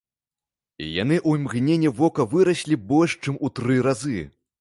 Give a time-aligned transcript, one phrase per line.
[0.85, 4.19] І яны ў імгненне вока выраслі больш чым у тры разы.